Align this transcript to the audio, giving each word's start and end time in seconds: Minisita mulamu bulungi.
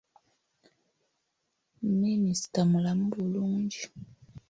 Minisita 1.99 2.61
mulamu 2.71 3.05
bulungi. 3.13 3.81